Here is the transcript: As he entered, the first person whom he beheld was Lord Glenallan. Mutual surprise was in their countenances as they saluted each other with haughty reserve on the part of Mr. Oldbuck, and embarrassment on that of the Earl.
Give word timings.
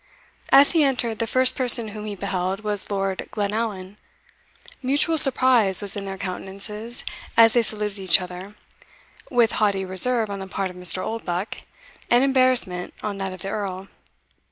As 0.51 0.71
he 0.71 0.83
entered, 0.83 1.19
the 1.19 1.27
first 1.27 1.55
person 1.55 1.89
whom 1.89 2.07
he 2.07 2.15
beheld 2.15 2.61
was 2.63 2.89
Lord 2.89 3.27
Glenallan. 3.29 3.97
Mutual 4.81 5.19
surprise 5.19 5.79
was 5.79 5.95
in 5.95 6.05
their 6.05 6.17
countenances 6.17 7.03
as 7.37 7.53
they 7.53 7.61
saluted 7.61 7.99
each 7.99 8.19
other 8.19 8.55
with 9.29 9.51
haughty 9.61 9.85
reserve 9.85 10.31
on 10.31 10.39
the 10.39 10.47
part 10.47 10.71
of 10.71 10.75
Mr. 10.75 11.05
Oldbuck, 11.05 11.57
and 12.09 12.23
embarrassment 12.23 12.95
on 13.03 13.17
that 13.19 13.31
of 13.31 13.43
the 13.43 13.49
Earl. 13.49 13.89